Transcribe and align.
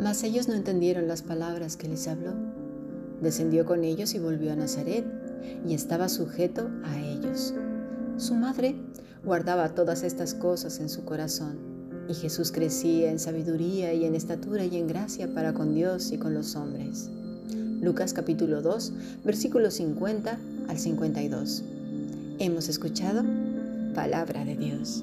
Mas 0.00 0.22
ellos 0.22 0.48
no 0.48 0.54
entendieron 0.54 1.08
las 1.08 1.22
palabras 1.22 1.76
que 1.76 1.88
les 1.88 2.06
habló. 2.06 2.32
Descendió 3.20 3.64
con 3.64 3.82
ellos 3.84 4.14
y 4.14 4.18
volvió 4.18 4.52
a 4.52 4.56
Nazaret, 4.56 5.04
y 5.66 5.74
estaba 5.74 6.08
sujeto 6.08 6.70
a 6.84 6.98
ellos. 7.00 7.54
Su 8.16 8.34
madre 8.34 8.76
guardaba 9.24 9.74
todas 9.74 10.02
estas 10.02 10.34
cosas 10.34 10.78
en 10.78 10.88
su 10.88 11.04
corazón, 11.04 11.58
y 12.08 12.14
Jesús 12.14 12.52
crecía 12.52 13.10
en 13.10 13.18
sabiduría 13.18 13.92
y 13.92 14.04
en 14.04 14.14
estatura 14.14 14.64
y 14.64 14.76
en 14.76 14.86
gracia 14.86 15.34
para 15.34 15.52
con 15.52 15.74
Dios 15.74 16.12
y 16.12 16.18
con 16.18 16.32
los 16.32 16.54
hombres. 16.54 17.10
Lucas 17.80 18.12
capítulo 18.12 18.62
2, 18.62 18.92
versículos 19.24 19.74
50 19.74 20.38
al 20.68 20.78
52. 20.78 21.62
Hemos 22.38 22.68
escuchado 22.68 23.24
palabra 23.94 24.44
de 24.44 24.56
Dios. 24.56 25.02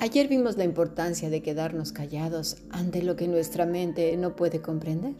Ayer 0.00 0.28
vimos 0.28 0.56
la 0.56 0.62
importancia 0.62 1.28
de 1.28 1.42
quedarnos 1.42 1.90
callados 1.90 2.58
ante 2.70 3.02
lo 3.02 3.16
que 3.16 3.26
nuestra 3.26 3.66
mente 3.66 4.16
no 4.16 4.36
puede 4.36 4.62
comprender. 4.62 5.16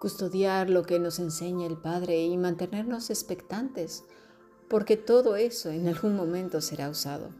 Custodiar 0.00 0.68
lo 0.68 0.82
que 0.82 0.98
nos 0.98 1.20
enseña 1.20 1.68
el 1.68 1.76
Padre 1.76 2.24
y 2.24 2.36
mantenernos 2.36 3.08
expectantes, 3.08 4.02
porque 4.68 4.96
todo 4.96 5.36
eso 5.36 5.70
en 5.70 5.86
algún 5.86 6.16
momento 6.16 6.60
será 6.60 6.90
usado. 6.90 7.30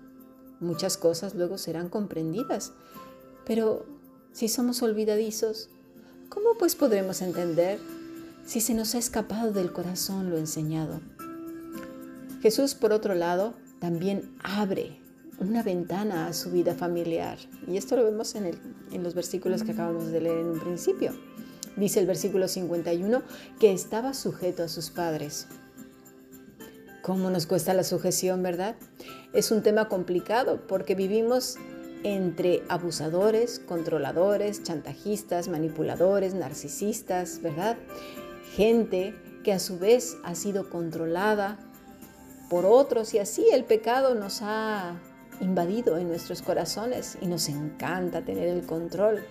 Muchas 0.61 0.97
cosas 0.97 1.35
luego 1.35 1.59
serán 1.59 1.89
comprendidas, 1.89 2.73
pero 3.45 3.85
si 4.31 4.47
somos 4.47 4.81
olvidadizos, 4.81 5.71
¿cómo 6.29 6.51
pues 6.57 6.77
podremos 6.77 7.21
entender 7.21 7.81
si 8.47 8.61
se 8.61 8.75
nos 8.75 8.95
ha 8.95 8.99
escapado 8.99 9.51
del 9.51 9.73
corazón 9.73 10.31
lo 10.31 10.39
enseñado? 10.39 11.01
Jesús, 12.43 12.77
por 12.77 12.93
otro 12.93 13.17
lado, 13.17 13.55
también 13.81 14.37
abre 14.45 15.02
una 15.47 15.63
ventana 15.63 16.27
a 16.27 16.33
su 16.33 16.51
vida 16.51 16.75
familiar. 16.75 17.39
Y 17.67 17.77
esto 17.77 17.97
lo 17.97 18.05
vemos 18.05 18.35
en, 18.35 18.59
en, 18.91 19.03
los 19.03 19.15
versículos 19.15 19.63
que 19.63 19.73
acabamos 19.73 20.11
de 20.11 20.21
leer 20.21 20.39
en 20.39 20.51
un 20.51 20.61
principio. 20.61 21.13
Dice 21.77 22.01
el 22.01 22.07
versículo 22.07 22.49
51 22.49 23.23
que 23.59 23.73
estaba 23.73 24.15
sujeto 24.15 24.63
a 24.63 24.69
sus 24.69 24.91
padres. 24.91 25.47
¿Cómo 27.03 27.31
nos 27.31 27.47
cuesta 27.47 27.75
la 27.75 27.85
sujeción, 27.85 28.43
verdad? 28.43 28.77
Es 29.33 29.51
un 29.51 29.63
tema 29.63 29.89
complicado 29.89 30.67
porque 30.67 30.95
vivimos 30.95 31.57
entre 32.05 32.63
abusadores, 32.69 33.59
controladores, 33.59 34.63
chantajistas, 34.63 35.49
manipuladores, 35.49 36.35
narcisistas, 36.35 37.41
¿verdad? 37.43 37.77
Gente 38.55 39.15
que 39.43 39.53
a 39.53 39.59
su 39.59 39.79
vez 39.79 40.17
ha 40.25 40.35
sido 40.35 40.71
controlada 40.71 41.59
por 42.49 42.67
otros 42.67 43.15
y 43.15 43.19
así 43.19 43.47
el 43.53 43.65
pecado 43.65 44.15
nos 44.15 44.41
ha 44.43 45.01
invadido 45.41 45.99
en 45.99 46.09
nuestros 46.09 46.43
corazones 46.43 47.19
y 47.21 47.27
nos 47.27 47.49
encanta 47.49 48.25
tener 48.25 48.49
el 48.49 48.65
control, 48.67 49.25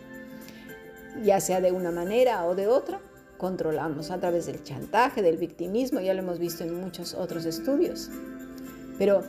ya 1.23 1.39
sea 1.39 1.61
de 1.61 1.71
una 1.71 1.91
manera 1.91 2.45
o 2.45 2.55
de 2.55 2.67
otra 2.67 3.01
controlamos 3.41 4.11
a 4.11 4.19
través 4.19 4.45
del 4.45 4.61
chantaje, 4.63 5.23
del 5.23 5.37
victimismo, 5.37 5.99
ya 5.99 6.13
lo 6.13 6.19
hemos 6.19 6.37
visto 6.37 6.63
en 6.63 6.79
muchos 6.79 7.15
otros 7.15 7.45
estudios. 7.45 8.11
Pero 8.99 9.23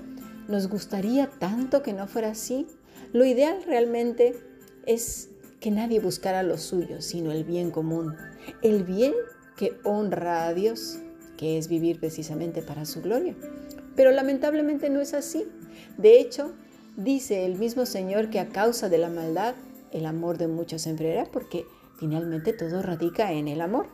nos 0.48 0.68
gustaría 0.68 1.28
tanto 1.38 1.82
que 1.82 1.94
no 1.94 2.06
fuera 2.06 2.32
así. 2.32 2.66
Lo 3.14 3.24
ideal 3.24 3.62
realmente 3.66 4.36
es 4.84 5.30
que 5.60 5.70
nadie 5.70 5.98
buscara 5.98 6.42
lo 6.42 6.58
suyo, 6.58 7.00
sino 7.00 7.32
el 7.32 7.44
bien 7.44 7.70
común, 7.70 8.14
el 8.60 8.84
bien 8.84 9.14
que 9.56 9.78
honra 9.82 10.46
a 10.46 10.52
Dios, 10.52 10.98
es 11.42 11.68
vivir 11.68 11.98
precisamente 12.00 12.62
para 12.62 12.84
su 12.84 13.02
gloria. 13.02 13.34
Pero 13.96 14.10
lamentablemente 14.12 14.90
no 14.90 15.00
es 15.00 15.14
así. 15.14 15.46
De 15.98 16.20
hecho, 16.20 16.52
dice 16.96 17.44
el 17.44 17.56
mismo 17.56 17.86
Señor 17.86 18.30
que 18.30 18.40
a 18.40 18.48
causa 18.48 18.88
de 18.88 18.98
la 18.98 19.08
maldad, 19.08 19.54
el 19.90 20.06
amor 20.06 20.38
de 20.38 20.48
muchos 20.48 20.82
se 20.82 20.90
enfriará 20.90 21.26
porque 21.30 21.66
finalmente 21.98 22.52
todo 22.52 22.82
radica 22.82 23.32
en 23.32 23.48
el 23.48 23.60
amor. 23.60 23.88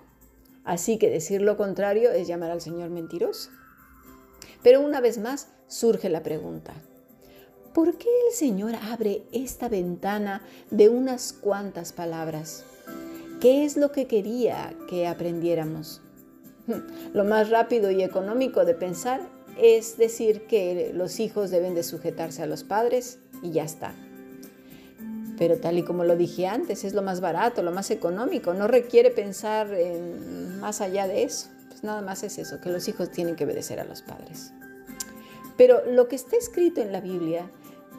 Así 0.65 0.99
que 0.99 1.11
decir 1.11 1.41
lo 1.41 1.57
contrario 1.57 2.11
es 2.11 2.29
llamar 2.29 2.51
al 2.51 2.61
Señor 2.61 2.91
mentiroso. 2.91 3.51
Pero 4.63 4.81
una 4.81 5.01
vez 5.01 5.19
más 5.19 5.49
surge 5.67 6.09
la 6.09 6.23
pregunta, 6.23 6.75
¿por 7.73 7.97
qué 7.97 8.09
el 8.29 8.35
Señor 8.35 8.75
abre 8.75 9.23
esta 9.33 9.69
ventana 9.69 10.43
de 10.71 10.89
unas 10.89 11.33
cuantas 11.33 11.93
palabras? 11.93 12.65
¿Qué 13.41 13.65
es 13.65 13.77
lo 13.77 13.93
que 13.93 14.07
quería 14.07 14.75
que 14.89 15.07
aprendiéramos? 15.07 16.03
Lo 17.13 17.25
más 17.25 17.51
rápido 17.51 17.91
y 17.91 18.03
económico 18.03 18.65
de 18.65 18.75
pensar 18.75 19.21
es 19.59 19.97
decir 19.97 20.47
que 20.47 20.93
los 20.95 21.19
hijos 21.21 21.51
deben 21.51 21.75
de 21.75 21.83
sujetarse 21.83 22.43
a 22.43 22.47
los 22.47 22.65
padres 22.65 23.19
y 23.43 23.51
ya 23.51 23.65
está. 23.65 23.93
Pero 25.37 25.59
tal 25.59 25.79
y 25.79 25.83
como 25.83 26.05
lo 26.05 26.17
dije 26.17 26.47
antes, 26.47 26.85
es 26.85 26.95
lo 26.95 27.03
más 27.03 27.21
barato, 27.21 27.63
lo 27.63 27.71
más 27.71 27.91
económico, 27.91 28.55
no 28.55 28.67
requiere 28.67 29.11
pensar 29.11 29.73
en 29.73 30.59
más 30.61 30.81
allá 30.81 31.07
de 31.07 31.23
eso. 31.23 31.49
Pues 31.69 31.85
nada 31.85 32.03
más 32.03 32.25
es 32.25 32.39
eso, 32.39 32.61
que 32.61 32.71
los 32.71 32.89
hijos 32.89 33.11
tienen 33.11 33.37
que 33.37 33.45
obedecer 33.45 33.79
a 33.79 33.85
los 33.85 34.03
padres. 34.03 34.53
Pero 35.57 35.83
lo 35.91 36.09
que 36.09 36.17
está 36.17 36.37
escrito 36.37 36.81
en 36.81 36.93
la 36.93 37.01
Biblia 37.01 37.51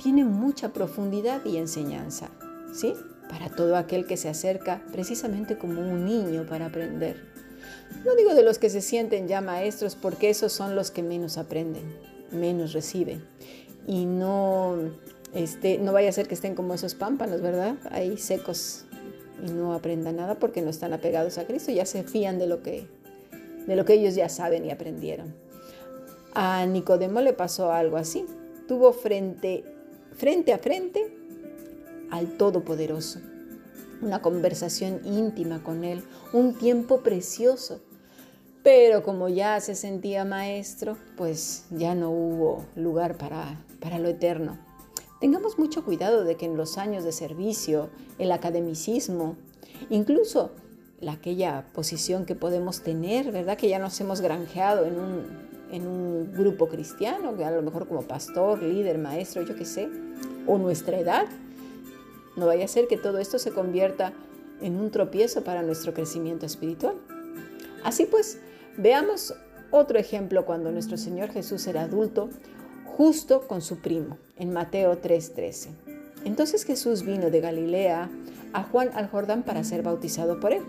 tiene 0.02 0.26
mucha 0.26 0.74
profundidad 0.74 1.44
y 1.46 1.58
enseñanza, 1.58 2.30
¿sí? 2.74 2.94
Para 3.30 3.50
todo 3.50 3.76
aquel 3.78 4.06
que 4.06 4.18
se 4.18 4.30
acerca 4.30 4.82
precisamente 4.92 5.58
como 5.58 5.82
un 5.82 6.06
niño 6.06 6.46
para 6.46 6.68
aprender. 6.68 7.29
No 8.06 8.16
digo 8.16 8.34
de 8.34 8.44
los 8.44 8.60
que 8.60 8.70
se 8.70 8.82
sienten 8.82 9.28
ya 9.28 9.42
maestros 9.42 9.96
porque 9.96 10.30
esos 10.30 10.54
son 10.54 10.76
los 10.76 10.92
que 10.92 11.04
menos 11.04 11.38
aprenden, 11.38 11.84
menos 12.32 12.74
reciben 12.74 13.24
y 13.88 14.06
no 14.06 14.78
este, 15.34 15.78
no 15.78 15.94
vaya 15.94 16.10
a 16.10 16.12
ser 16.12 16.28
que 16.28 16.34
estén 16.34 16.56
como 16.56 16.74
esos 16.74 16.96
pámpanos, 16.96 17.42
¿verdad? 17.42 17.76
Ahí 17.92 18.18
secos 18.18 18.86
y 19.46 19.52
no 19.52 19.74
aprendan 19.74 20.18
nada 20.18 20.36
porque 20.36 20.62
no 20.62 20.70
están 20.70 20.94
apegados 20.94 21.38
a 21.38 21.46
Cristo, 21.46 21.72
ya 21.72 21.86
se 21.86 22.04
fían 22.04 22.40
de 22.40 22.48
lo 22.48 22.62
que, 22.62 22.88
de 23.68 23.76
lo 23.76 23.86
que 23.86 23.94
ellos 23.94 24.16
ya 24.16 24.30
saben 24.30 24.66
y 24.66 24.72
aprendieron. 24.72 25.34
A 26.34 26.66
Nicodemo 26.66 27.22
le 27.22 27.34
pasó 27.34 27.72
algo 27.72 27.98
así. 27.98 28.26
Tuvo 28.68 28.94
frente, 28.94 29.64
frente 30.16 30.54
a 30.54 30.60
frente 30.60 31.08
al 32.12 32.38
Todopoderoso, 32.38 33.20
una 34.02 34.22
conversación 34.22 35.02
íntima 35.06 35.64
con 35.64 35.84
Él, 35.84 36.04
un 36.34 36.54
tiempo 36.54 37.02
precioso. 37.02 37.82
Pero 38.64 39.04
como 39.04 39.30
ya 39.30 39.60
se 39.62 39.76
sentía 39.76 40.26
maestro, 40.26 40.98
pues 41.16 41.66
ya 41.70 41.96
no 41.96 42.12
hubo 42.12 42.66
lugar 42.76 43.18
para, 43.18 43.64
para 43.80 44.00
lo 44.00 44.10
eterno. 44.10 44.58
Tengamos 45.22 45.58
mucho 45.58 45.84
cuidado 45.84 46.24
de 46.24 46.36
que 46.36 46.46
en 46.46 46.58
los 46.58 46.78
años 46.78 47.04
de 47.04 47.12
servicio, 47.12 47.90
el 48.20 48.32
academicismo, 48.32 49.36
incluso 49.90 50.52
la, 51.02 51.14
aquella 51.14 51.66
posición 51.74 52.26
que 52.26 52.36
podemos 52.36 52.82
tener, 52.82 53.32
¿verdad? 53.32 53.58
Que 53.58 53.70
ya 53.70 53.80
nos 53.80 54.00
hemos 54.02 54.22
granjeado 54.22 54.86
en 54.86 55.00
un, 55.00 55.26
en 55.72 55.88
un 55.88 56.34
grupo 56.34 56.68
cristiano, 56.68 57.36
que 57.36 57.46
a 57.46 57.52
lo 57.52 57.62
mejor 57.62 57.88
como 57.88 58.02
pastor, 58.04 58.62
líder, 58.62 58.98
maestro, 58.98 59.42
yo 59.44 59.56
qué 59.56 59.66
sé, 59.66 59.90
o 60.48 60.58
nuestra 60.58 61.00
edad, 61.00 61.28
no 62.40 62.48
vaya 62.48 62.66
a 62.66 62.70
ser 62.70 62.88
que 62.88 62.98
todo 62.98 63.20
esto 63.20 63.38
se 63.38 63.52
convierta 63.52 64.14
en 64.62 64.78
un 64.78 64.90
tropiezo 64.92 65.44
para 65.44 65.62
nuestro 65.62 65.94
crecimiento 65.94 66.46
espiritual. 66.46 66.96
Así 67.84 68.06
pues, 68.06 68.40
veamos 68.78 69.34
otro 69.72 70.00
ejemplo 70.00 70.46
cuando 70.46 70.72
nuestro 70.72 70.98
Señor 70.98 71.30
Jesús 71.30 71.68
era 71.68 71.84
adulto, 71.84 72.30
justo 72.86 73.48
con 73.48 73.62
su 73.62 73.78
primo, 73.78 74.18
en 74.36 74.52
Mateo 74.52 75.00
3:13. 75.00 75.70
Entonces 76.26 76.66
Jesús 76.66 77.04
vino 77.04 77.30
de 77.30 77.40
Galilea 77.40 78.10
a 78.54 78.64
Juan 78.64 78.90
al 78.94 79.08
Jordán 79.10 79.44
para 79.44 79.64
ser 79.64 79.84
bautizado 79.84 80.40
por 80.40 80.52
él. 80.52 80.64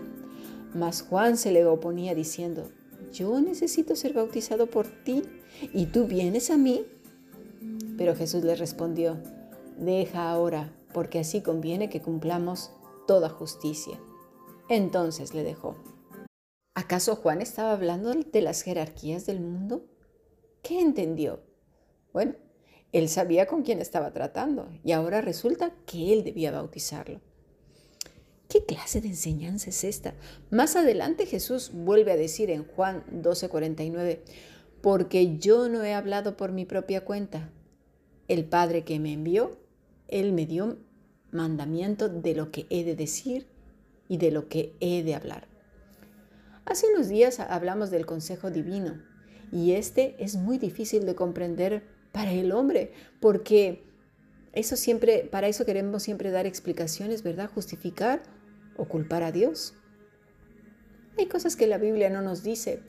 Mas 0.73 1.01
Juan 1.01 1.35
se 1.35 1.51
le 1.51 1.65
oponía 1.65 2.15
diciendo, 2.15 2.69
yo 3.11 3.41
necesito 3.41 3.95
ser 3.95 4.13
bautizado 4.13 4.67
por 4.67 4.87
ti 4.87 5.23
y 5.73 5.87
tú 5.87 6.05
vienes 6.05 6.49
a 6.49 6.57
mí. 6.57 6.85
Pero 7.97 8.15
Jesús 8.15 8.43
le 8.43 8.55
respondió, 8.55 9.17
deja 9.77 10.29
ahora, 10.29 10.71
porque 10.93 11.19
así 11.19 11.41
conviene 11.41 11.89
que 11.89 12.01
cumplamos 12.01 12.71
toda 13.07 13.29
justicia. 13.29 13.99
Entonces 14.69 15.33
le 15.33 15.43
dejó. 15.43 15.75
¿Acaso 16.75 17.15
Juan 17.15 17.41
estaba 17.41 17.73
hablando 17.73 18.13
de 18.13 18.41
las 18.41 18.61
jerarquías 18.61 19.25
del 19.25 19.41
mundo? 19.41 19.85
¿Qué 20.63 20.79
entendió? 20.79 21.41
Bueno, 22.13 22.35
él 22.91 23.09
sabía 23.09 23.45
con 23.45 23.63
quién 23.63 23.79
estaba 23.79 24.11
tratando 24.13 24.69
y 24.83 24.91
ahora 24.91 25.21
resulta 25.21 25.73
que 25.85 26.13
él 26.13 26.23
debía 26.23 26.51
bautizarlo. 26.51 27.21
¿Qué 28.47 28.65
clase 28.65 28.99
de 28.99 29.07
enseñanza 29.07 29.69
es 29.69 29.85
esta? 29.85 30.13
Más 30.49 30.75
adelante 30.75 31.25
Jesús 31.25 31.71
vuelve 31.73 32.11
a 32.11 32.17
decir 32.17 32.49
en 32.49 32.65
Juan 32.65 33.05
12:49, 33.09 34.21
porque 34.81 35.37
yo 35.37 35.69
no 35.69 35.83
he 35.83 35.93
hablado 35.93 36.35
por 36.35 36.51
mi 36.51 36.65
propia 36.65 37.05
cuenta. 37.05 37.49
El 38.27 38.43
Padre 38.43 38.83
que 38.83 38.99
me 38.99 39.13
envió, 39.13 39.57
Él 40.11 40.33
me 40.33 40.45
dio 40.45 40.77
mandamiento 41.31 42.09
de 42.09 42.35
lo 42.35 42.51
que 42.51 42.67
he 42.69 42.83
de 42.83 42.95
decir 42.95 43.47
y 44.07 44.17
de 44.17 44.29
lo 44.29 44.47
que 44.47 44.75
he 44.79 45.03
de 45.03 45.15
hablar. 45.15 45.47
Hace 46.65 46.87
unos 46.93 47.07
días 47.07 47.39
hablamos 47.39 47.89
del 47.89 48.05
consejo 48.05 48.51
divino 48.51 49.01
y 49.51 49.71
este 49.71 50.15
es 50.19 50.35
muy 50.35 50.57
difícil 50.57 51.05
de 51.05 51.15
comprender 51.15 51.83
para 52.11 52.31
el 52.31 52.51
hombre 52.51 52.93
porque 53.19 53.83
eso 54.53 54.75
siempre, 54.75 55.27
para 55.31 55.47
eso 55.47 55.65
queremos 55.65 56.03
siempre 56.03 56.29
dar 56.29 56.45
explicaciones, 56.45 57.23
¿verdad? 57.23 57.49
Justificar 57.49 58.21
o 58.77 58.85
culpar 58.85 59.23
a 59.23 59.31
Dios. 59.31 59.73
Hay 61.17 61.27
cosas 61.27 61.55
que 61.55 61.67
la 61.67 61.77
Biblia 61.77 62.09
no 62.09 62.21
nos 62.21 62.43
dice, 62.43 62.81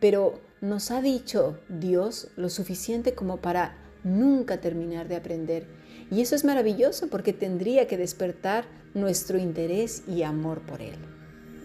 pero 0.00 0.40
nos 0.60 0.90
ha 0.90 1.00
dicho 1.00 1.58
Dios 1.68 2.28
lo 2.36 2.48
suficiente 2.48 3.14
como 3.14 3.40
para 3.40 3.76
nunca 4.04 4.60
terminar 4.60 5.08
de 5.08 5.16
aprender. 5.16 5.66
Y 6.10 6.20
eso 6.20 6.34
es 6.34 6.44
maravilloso 6.44 7.08
porque 7.08 7.32
tendría 7.32 7.86
que 7.86 7.96
despertar 7.96 8.64
nuestro 8.94 9.38
interés 9.38 10.02
y 10.08 10.22
amor 10.22 10.60
por 10.62 10.82
Él. 10.82 10.96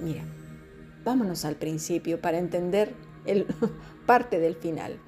Mira, 0.02 0.24
vámonos 1.04 1.46
al 1.46 1.56
principio 1.56 2.22
para 2.22 2.38
entender 2.38 2.94
el, 3.26 3.46
parte 4.06 4.40
del 4.40 4.56
final. 4.56 5.00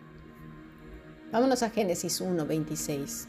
Vámonos 1.31 1.61
a 1.61 1.69
Génesis 1.69 2.21
1, 2.21 2.45
26. 2.45 3.27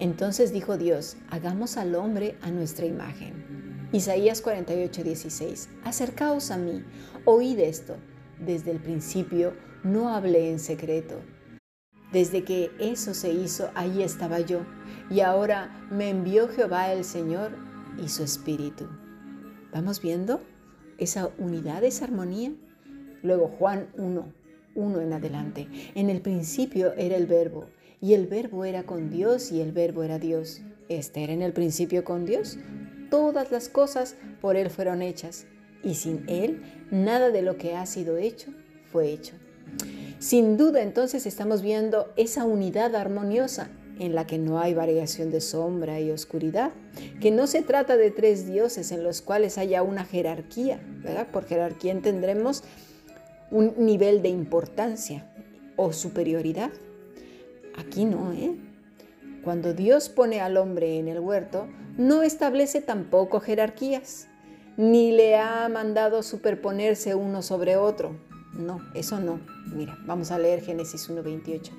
Entonces 0.00 0.52
dijo 0.52 0.76
Dios, 0.76 1.16
hagamos 1.28 1.76
al 1.76 1.94
hombre 1.94 2.36
a 2.42 2.50
nuestra 2.50 2.86
imagen. 2.86 3.88
Isaías 3.92 4.40
48, 4.40 5.04
16. 5.04 5.68
Acercaos 5.84 6.50
a 6.50 6.56
mí, 6.56 6.84
oíd 7.24 7.58
esto. 7.58 7.96
Desde 8.38 8.70
el 8.70 8.80
principio 8.80 9.52
no 9.82 10.14
hablé 10.14 10.50
en 10.50 10.58
secreto. 10.58 11.20
Desde 12.12 12.42
que 12.42 12.70
eso 12.80 13.14
se 13.14 13.32
hizo, 13.32 13.70
ahí 13.74 14.02
estaba 14.02 14.40
yo. 14.40 14.60
Y 15.10 15.20
ahora 15.20 15.86
me 15.90 16.10
envió 16.10 16.48
Jehová 16.48 16.92
el 16.92 17.04
Señor 17.04 17.52
y 18.02 18.08
su 18.08 18.24
Espíritu. 18.24 18.88
¿Vamos 19.72 20.02
viendo 20.02 20.40
esa 20.98 21.30
unidad, 21.38 21.84
esa 21.84 22.06
armonía? 22.06 22.52
Luego 23.22 23.48
Juan 23.48 23.88
1, 23.96 24.32
1 24.74 25.00
en 25.00 25.12
adelante. 25.12 25.68
En 25.94 26.10
el 26.10 26.20
principio 26.20 26.92
era 26.94 27.16
el 27.16 27.26
verbo, 27.26 27.66
y 28.00 28.14
el 28.14 28.26
verbo 28.26 28.64
era 28.64 28.82
con 28.82 29.10
Dios, 29.10 29.52
y 29.52 29.60
el 29.60 29.70
verbo 29.70 30.02
era 30.02 30.18
Dios. 30.18 30.62
Este 30.88 31.22
era 31.22 31.32
en 31.32 31.42
el 31.42 31.52
principio 31.52 32.02
con 32.02 32.24
Dios. 32.24 32.58
Todas 33.10 33.52
las 33.52 33.68
cosas 33.68 34.16
por 34.40 34.56
Él 34.56 34.70
fueron 34.70 35.02
hechas, 35.02 35.46
y 35.84 35.94
sin 35.94 36.24
Él 36.28 36.62
nada 36.90 37.30
de 37.30 37.42
lo 37.42 37.56
que 37.56 37.76
ha 37.76 37.86
sido 37.86 38.16
hecho 38.16 38.50
fue 38.90 39.10
hecho. 39.10 39.34
Sin 40.20 40.58
duda 40.58 40.82
entonces 40.82 41.24
estamos 41.24 41.62
viendo 41.62 42.12
esa 42.16 42.44
unidad 42.44 42.94
armoniosa 42.94 43.70
en 43.98 44.14
la 44.14 44.26
que 44.26 44.36
no 44.36 44.60
hay 44.60 44.74
variación 44.74 45.30
de 45.30 45.40
sombra 45.40 45.98
y 45.98 46.10
oscuridad, 46.10 46.72
que 47.22 47.30
no 47.30 47.46
se 47.46 47.62
trata 47.62 47.96
de 47.96 48.10
tres 48.10 48.46
dioses 48.46 48.92
en 48.92 49.02
los 49.02 49.22
cuales 49.22 49.56
haya 49.56 49.82
una 49.82 50.04
jerarquía, 50.04 50.78
¿verdad? 51.02 51.28
Por 51.28 51.46
jerarquía 51.46 51.92
entendremos 51.92 52.64
un 53.50 53.72
nivel 53.78 54.20
de 54.20 54.28
importancia 54.28 55.26
o 55.76 55.94
superioridad. 55.94 56.70
Aquí 57.78 58.04
no, 58.04 58.34
¿eh? 58.34 58.58
Cuando 59.42 59.72
Dios 59.72 60.10
pone 60.10 60.42
al 60.42 60.58
hombre 60.58 60.98
en 60.98 61.08
el 61.08 61.18
huerto, 61.18 61.66
no 61.96 62.22
establece 62.22 62.82
tampoco 62.82 63.40
jerarquías, 63.40 64.28
ni 64.76 65.12
le 65.12 65.38
ha 65.38 65.66
mandado 65.70 66.22
superponerse 66.22 67.14
uno 67.14 67.40
sobre 67.40 67.78
otro. 67.78 68.29
No, 68.54 68.80
eso 68.94 69.20
no. 69.20 69.40
Mira, 69.66 69.96
vamos 70.06 70.30
a 70.30 70.38
leer 70.38 70.62
Génesis 70.62 71.08
1.28. 71.08 71.70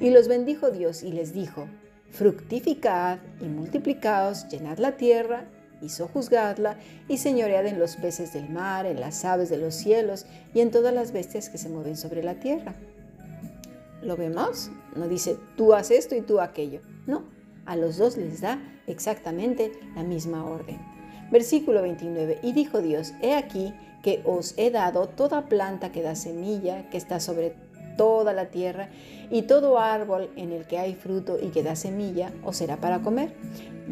Y 0.00 0.10
los 0.10 0.28
bendijo 0.28 0.70
Dios 0.70 1.02
y 1.02 1.12
les 1.12 1.34
dijo, 1.34 1.68
fructificad 2.10 3.18
y 3.40 3.44
multiplicaos, 3.44 4.48
llenad 4.48 4.78
la 4.78 4.96
tierra 4.96 5.44
y 5.82 5.88
sojuzgadla 5.88 6.78
y 7.08 7.18
señoread 7.18 7.66
en 7.66 7.78
los 7.78 7.96
peces 7.96 8.32
del 8.32 8.48
mar, 8.48 8.86
en 8.86 9.00
las 9.00 9.24
aves 9.24 9.50
de 9.50 9.58
los 9.58 9.74
cielos 9.74 10.26
y 10.54 10.60
en 10.60 10.70
todas 10.70 10.94
las 10.94 11.12
bestias 11.12 11.48
que 11.48 11.58
se 11.58 11.68
mueven 11.68 11.96
sobre 11.96 12.22
la 12.22 12.34
tierra. 12.34 12.74
¿Lo 14.02 14.16
vemos? 14.16 14.70
No 14.96 15.08
dice 15.08 15.36
tú 15.56 15.74
haz 15.74 15.90
esto 15.90 16.14
y 16.14 16.22
tú 16.22 16.40
aquello. 16.40 16.80
No, 17.06 17.24
a 17.66 17.76
los 17.76 17.98
dos 17.98 18.16
les 18.16 18.40
da 18.40 18.58
exactamente 18.86 19.72
la 19.94 20.02
misma 20.02 20.44
orden. 20.44 20.78
Versículo 21.30 21.82
29. 21.82 22.40
Y 22.42 22.52
dijo 22.52 22.80
Dios, 22.80 23.12
he 23.22 23.34
aquí 23.34 23.74
que 24.02 24.22
os 24.24 24.54
he 24.56 24.70
dado 24.70 25.08
toda 25.08 25.46
planta 25.46 25.92
que 25.92 26.02
da 26.02 26.14
semilla, 26.14 26.88
que 26.90 26.96
está 26.96 27.20
sobre 27.20 27.54
toda 27.96 28.32
la 28.32 28.46
tierra, 28.46 28.88
y 29.30 29.42
todo 29.42 29.78
árbol 29.78 30.30
en 30.36 30.52
el 30.52 30.66
que 30.66 30.78
hay 30.78 30.94
fruto 30.94 31.38
y 31.40 31.48
que 31.48 31.62
da 31.62 31.76
semilla 31.76 32.32
os 32.42 32.56
será 32.56 32.78
para 32.78 33.00
comer, 33.00 33.34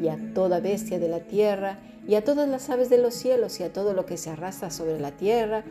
y 0.01 0.09
a 0.09 0.17
toda 0.35 0.61
bestia 0.61 0.99
de 0.99 1.09
la 1.09 1.21
tierra, 1.21 1.79
y 2.07 2.15
a 2.15 2.25
todas 2.25 2.49
las 2.49 2.71
aves 2.71 2.89
de 2.89 2.99
los 2.99 3.15
cielos, 3.15 3.61
y 3.61 3.65
a 3.65 3.73
todo 3.73 3.93
lo 3.93 4.07
que 4.07 4.17
se 4.17 4.31
arrastra 4.31 4.71
sobre 4.71 4.99
la 4.99 5.13
tierra, 5.13 5.65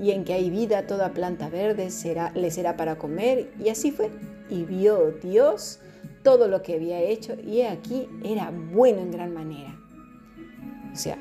y 0.00 0.10
en 0.10 0.24
que 0.24 0.34
hay 0.34 0.50
vida, 0.50 0.86
toda 0.86 1.12
planta 1.12 1.48
verde 1.48 1.90
será, 1.90 2.30
le 2.34 2.50
será 2.50 2.76
para 2.76 2.98
comer, 2.98 3.50
y 3.58 3.70
así 3.70 3.90
fue. 3.90 4.10
Y 4.50 4.64
vio 4.64 5.12
Dios 5.12 5.80
todo 6.22 6.46
lo 6.46 6.62
que 6.62 6.74
había 6.74 7.00
hecho, 7.00 7.34
y 7.40 7.62
aquí 7.62 8.06
era 8.22 8.50
bueno 8.50 9.00
en 9.00 9.10
gran 9.10 9.32
manera. 9.32 9.76
O 10.92 10.96
sea, 10.96 11.16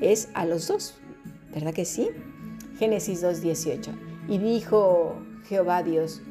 es 0.00 0.28
a 0.34 0.44
los 0.44 0.68
dos, 0.68 0.94
¿verdad 1.52 1.74
que 1.74 1.84
sí? 1.84 2.10
Génesis 2.78 3.22
2.18. 3.22 3.90
Y 4.28 4.38
dijo 4.38 5.22
Jehová 5.44 5.82
Dios, 5.82 6.22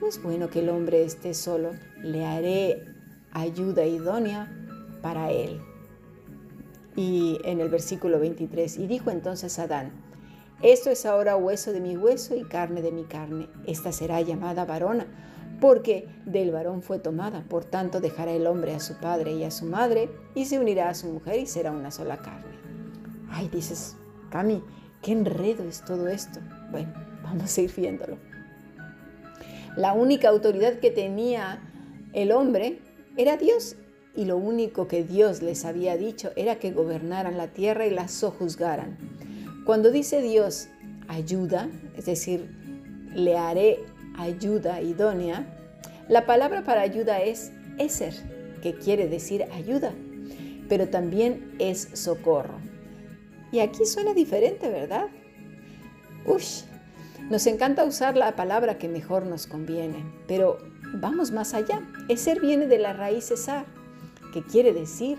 no 0.00 0.06
es 0.06 0.22
bueno 0.22 0.50
que 0.50 0.60
el 0.60 0.68
hombre 0.68 1.04
esté 1.04 1.34
solo, 1.34 1.70
le 2.02 2.24
haré 2.24 2.84
ayuda 3.32 3.84
idónea 3.84 4.50
para 5.00 5.30
él. 5.30 5.60
Y 6.96 7.38
en 7.44 7.60
el 7.60 7.68
versículo 7.68 8.18
23, 8.18 8.78
y 8.78 8.86
dijo 8.86 9.10
entonces 9.10 9.58
Adán, 9.58 9.92
esto 10.62 10.90
es 10.90 11.06
ahora 11.06 11.36
hueso 11.36 11.72
de 11.72 11.80
mi 11.80 11.96
hueso 11.96 12.36
y 12.36 12.44
carne 12.44 12.82
de 12.82 12.92
mi 12.92 13.04
carne, 13.04 13.48
esta 13.66 13.92
será 13.92 14.20
llamada 14.20 14.64
varona, 14.64 15.06
porque 15.60 16.08
del 16.26 16.50
varón 16.50 16.82
fue 16.82 16.98
tomada, 16.98 17.44
por 17.48 17.64
tanto 17.64 18.00
dejará 18.00 18.32
el 18.32 18.46
hombre 18.46 18.74
a 18.74 18.80
su 18.80 18.98
padre 18.98 19.32
y 19.32 19.44
a 19.44 19.50
su 19.50 19.64
madre, 19.64 20.10
y 20.34 20.44
se 20.44 20.58
unirá 20.58 20.88
a 20.88 20.94
su 20.94 21.08
mujer 21.08 21.38
y 21.38 21.46
será 21.46 21.72
una 21.72 21.90
sola 21.90 22.18
carne. 22.18 22.56
Ay, 23.30 23.48
dices, 23.48 23.96
Cami, 24.32 24.62
qué 25.02 25.12
enredo 25.12 25.68
es 25.68 25.84
todo 25.84 26.08
esto. 26.08 26.40
Bueno, 26.70 26.92
vamos 27.22 27.56
a 27.56 27.60
ir 27.60 27.72
viéndolo. 27.76 28.16
La 29.76 29.92
única 29.92 30.28
autoridad 30.28 30.80
que 30.80 30.90
tenía 30.90 31.60
el 32.14 32.32
hombre 32.32 32.80
era 33.16 33.36
Dios 33.36 33.76
y 34.16 34.24
lo 34.24 34.38
único 34.38 34.88
que 34.88 35.04
Dios 35.04 35.42
les 35.42 35.64
había 35.64 35.96
dicho 35.96 36.32
era 36.34 36.56
que 36.56 36.72
gobernaran 36.72 37.36
la 37.36 37.48
tierra 37.48 37.86
y 37.86 37.90
la 37.90 38.08
sojuzgaran. 38.08 38.96
Cuando 39.66 39.90
dice 39.90 40.22
Dios 40.22 40.68
ayuda, 41.08 41.68
es 41.96 42.06
decir, 42.06 42.50
le 43.14 43.36
haré 43.36 43.80
ayuda 44.16 44.80
idónea, 44.82 45.46
la 46.08 46.26
palabra 46.26 46.64
para 46.64 46.82
ayuda 46.82 47.22
es 47.22 47.52
eser, 47.78 48.14
que 48.62 48.74
quiere 48.74 49.08
decir 49.08 49.44
ayuda, 49.52 49.92
pero 50.68 50.88
también 50.88 51.54
es 51.58 51.88
socorro. 51.94 52.71
Y 53.52 53.60
aquí 53.60 53.84
suena 53.84 54.14
diferente, 54.14 54.68
¿verdad? 54.70 55.08
Ush, 56.24 56.62
nos 57.30 57.46
encanta 57.46 57.84
usar 57.84 58.16
la 58.16 58.34
palabra 58.34 58.78
que 58.78 58.88
mejor 58.88 59.26
nos 59.26 59.46
conviene, 59.46 60.04
pero 60.26 60.58
vamos 60.94 61.30
más 61.30 61.54
allá. 61.54 61.80
Eser 62.08 62.40
viene 62.40 62.66
de 62.66 62.78
la 62.78 62.94
raíz 62.94 63.26
cesar, 63.26 63.66
que 64.32 64.42
quiere 64.42 64.72
decir 64.72 65.18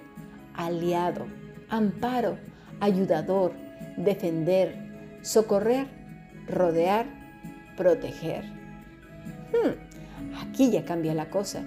aliado, 0.56 1.28
amparo, 1.70 2.38
ayudador, 2.80 3.54
defender, 3.98 5.20
socorrer, 5.22 5.88
rodear, 6.48 7.06
proteger. 7.78 8.44
Hmm, 9.52 10.38
aquí 10.42 10.72
ya 10.72 10.86
cambia 10.86 11.14
la 11.14 11.30
cosa. 11.30 11.64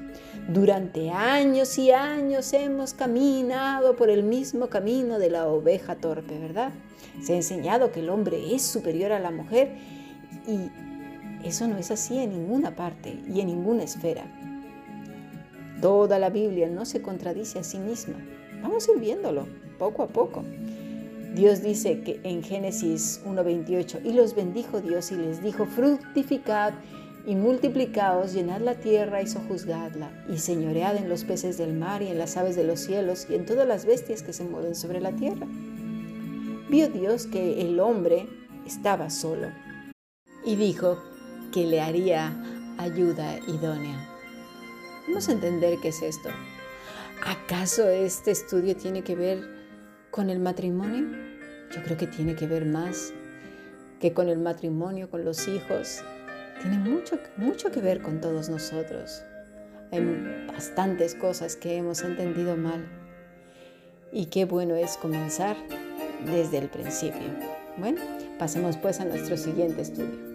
Durante 0.48 1.10
años 1.10 1.76
y 1.76 1.90
años 1.90 2.52
hemos 2.52 2.94
caminado 2.94 3.96
por 3.96 4.10
el 4.10 4.22
mismo 4.22 4.68
camino 4.68 5.18
de 5.18 5.28
la 5.28 5.48
oveja 5.48 5.96
torpe, 5.96 6.38
¿verdad? 6.38 6.72
Se 7.20 7.32
ha 7.32 7.36
enseñado 7.36 7.90
que 7.90 8.00
el 8.00 8.10
hombre 8.10 8.54
es 8.54 8.62
superior 8.62 9.12
a 9.12 9.18
la 9.18 9.30
mujer 9.30 9.76
Y 10.46 10.70
eso 11.46 11.66
no 11.66 11.78
es 11.78 11.90
así 11.90 12.18
en 12.18 12.30
ninguna 12.30 12.76
parte 12.76 13.18
y 13.28 13.40
en 13.40 13.48
ninguna 13.48 13.82
esfera. 13.82 14.24
Toda 15.80 16.18
la 16.18 16.30
Biblia 16.30 16.68
no 16.68 16.84
se 16.84 17.02
contradice 17.02 17.58
a 17.58 17.64
sí 17.64 17.78
misma. 17.78 18.14
Vamos 18.62 18.88
a 18.88 18.92
ir 18.92 18.98
viéndolo 18.98 19.46
poco 19.78 20.02
a 20.02 20.08
poco. 20.08 20.42
Dios 21.34 21.62
dice 21.62 22.00
que 22.00 22.20
en 22.22 22.42
Génesis 22.42 23.20
1.28, 23.26 24.00
y 24.04 24.12
los 24.12 24.34
bendijo 24.34 24.80
Dios 24.80 25.12
y 25.12 25.16
les 25.16 25.42
dijo, 25.42 25.66
fructificad 25.66 26.72
y 27.26 27.34
multiplicaos, 27.34 28.32
llenad 28.32 28.60
la 28.60 28.76
tierra 28.76 29.20
y 29.20 29.26
sojuzgadla, 29.26 30.24
y 30.28 30.38
señoread 30.38 30.96
en 30.96 31.08
los 31.08 31.24
peces 31.24 31.58
del 31.58 31.74
mar 31.74 32.00
y 32.00 32.08
en 32.08 32.18
las 32.18 32.36
aves 32.36 32.54
de 32.54 32.62
los 32.62 32.80
cielos 32.80 33.26
y 33.28 33.34
en 33.34 33.44
todas 33.44 33.66
las 33.66 33.84
bestias 33.84 34.22
que 34.22 34.32
se 34.32 34.44
mueven 34.44 34.76
sobre 34.76 35.00
la 35.00 35.10
tierra. 35.10 35.46
Vio 36.70 36.88
Dios 36.88 37.26
que 37.26 37.60
el 37.62 37.80
hombre 37.80 38.28
estaba 38.64 39.10
solo 39.10 39.48
y 40.44 40.54
dijo 40.54 41.02
que 41.52 41.66
le 41.66 41.80
haría 41.80 42.32
ayuda 42.78 43.38
idónea. 43.48 44.08
Vamos 45.08 45.28
a 45.28 45.32
entender 45.32 45.78
qué 45.82 45.88
es 45.88 46.02
esto. 46.02 46.28
¿Acaso 47.24 47.88
este 47.88 48.30
estudio 48.30 48.76
tiene 48.76 49.02
que 49.02 49.16
ver 49.16 49.40
con 50.10 50.30
el 50.30 50.38
matrimonio? 50.38 51.06
Yo 51.72 51.82
creo 51.82 51.96
que 51.96 52.06
tiene 52.06 52.36
que 52.36 52.46
ver 52.46 52.66
más 52.66 53.12
que 54.00 54.12
con 54.12 54.28
el 54.28 54.38
matrimonio, 54.38 55.10
con 55.10 55.24
los 55.24 55.48
hijos. 55.48 56.02
Tiene 56.68 56.82
mucho, 56.82 57.20
mucho 57.36 57.70
que 57.70 57.80
ver 57.80 58.02
con 58.02 58.20
todos 58.20 58.48
nosotros. 58.48 59.22
Hay 59.92 60.00
bastantes 60.48 61.14
cosas 61.14 61.54
que 61.54 61.76
hemos 61.76 62.02
entendido 62.02 62.56
mal. 62.56 62.84
Y 64.10 64.26
qué 64.26 64.46
bueno 64.46 64.74
es 64.74 64.96
comenzar 64.96 65.56
desde 66.24 66.58
el 66.58 66.68
principio. 66.68 67.20
Bueno, 67.76 68.00
pasemos 68.40 68.76
pues 68.78 68.98
a 68.98 69.04
nuestro 69.04 69.36
siguiente 69.36 69.82
estudio. 69.82 70.26